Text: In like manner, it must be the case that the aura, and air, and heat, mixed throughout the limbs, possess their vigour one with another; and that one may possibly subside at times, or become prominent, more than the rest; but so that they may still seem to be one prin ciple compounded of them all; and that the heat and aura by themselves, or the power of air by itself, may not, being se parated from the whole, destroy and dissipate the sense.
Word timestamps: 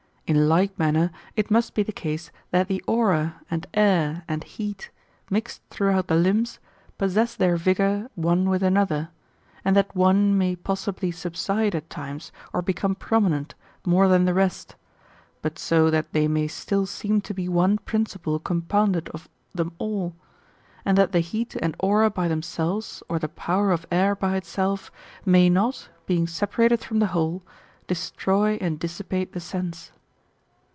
In 0.27 0.47
like 0.47 0.79
manner, 0.79 1.11
it 1.35 1.51
must 1.51 1.73
be 1.73 1.83
the 1.83 1.91
case 1.91 2.31
that 2.51 2.69
the 2.69 2.81
aura, 2.87 3.41
and 3.51 3.67
air, 3.73 4.23
and 4.29 4.45
heat, 4.45 4.89
mixed 5.29 5.59
throughout 5.69 6.07
the 6.07 6.15
limbs, 6.15 6.57
possess 6.97 7.35
their 7.35 7.57
vigour 7.57 8.09
one 8.15 8.49
with 8.49 8.63
another; 8.63 9.09
and 9.65 9.75
that 9.75 9.93
one 9.93 10.37
may 10.37 10.55
possibly 10.55 11.11
subside 11.11 11.75
at 11.75 11.89
times, 11.89 12.31
or 12.53 12.61
become 12.61 12.95
prominent, 12.95 13.55
more 13.85 14.07
than 14.07 14.23
the 14.23 14.33
rest; 14.33 14.77
but 15.41 15.59
so 15.59 15.89
that 15.89 16.13
they 16.13 16.29
may 16.29 16.47
still 16.47 16.85
seem 16.85 17.19
to 17.19 17.33
be 17.33 17.49
one 17.49 17.77
prin 17.79 18.05
ciple 18.05 18.41
compounded 18.41 19.09
of 19.09 19.27
them 19.53 19.73
all; 19.79 20.15
and 20.85 20.97
that 20.97 21.11
the 21.11 21.19
heat 21.19 21.57
and 21.57 21.75
aura 21.77 22.09
by 22.09 22.29
themselves, 22.29 23.03
or 23.09 23.19
the 23.19 23.27
power 23.27 23.69
of 23.73 23.85
air 23.91 24.15
by 24.15 24.37
itself, 24.37 24.93
may 25.25 25.49
not, 25.49 25.89
being 26.05 26.25
se 26.25 26.45
parated 26.45 26.79
from 26.85 26.99
the 26.99 27.07
whole, 27.07 27.43
destroy 27.85 28.57
and 28.61 28.79
dissipate 28.79 29.33
the 29.33 29.41
sense. 29.41 29.91